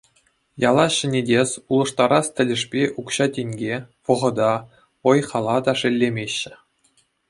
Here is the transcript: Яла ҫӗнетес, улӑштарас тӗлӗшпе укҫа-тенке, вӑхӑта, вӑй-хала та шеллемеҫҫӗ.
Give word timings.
Яла 0.69 0.85
ҫӗнетес, 0.95 1.49
улӑштарас 1.75 2.27
тӗлӗшпе 2.39 2.83
укҫа-тенке, 3.03 3.75
вӑхӑта, 4.09 4.51
вӑй-хала 5.09 5.57
та 5.67 5.73
шеллемеҫҫӗ. 5.85 6.53